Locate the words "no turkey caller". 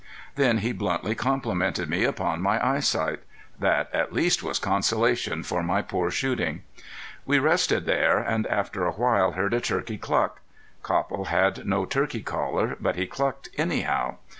11.67-12.75